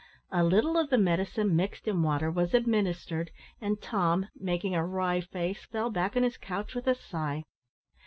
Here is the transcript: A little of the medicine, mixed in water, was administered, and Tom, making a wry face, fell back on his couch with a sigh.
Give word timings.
A 0.31 0.43
little 0.43 0.79
of 0.79 0.89
the 0.89 0.97
medicine, 0.97 1.55
mixed 1.55 1.87
in 1.87 2.01
water, 2.01 2.31
was 2.31 2.55
administered, 2.55 3.29
and 3.61 3.79
Tom, 3.79 4.29
making 4.35 4.73
a 4.73 4.83
wry 4.83 5.21
face, 5.21 5.63
fell 5.65 5.91
back 5.91 6.15
on 6.17 6.23
his 6.23 6.37
couch 6.37 6.73
with 6.73 6.87
a 6.87 6.95
sigh. 6.95 7.43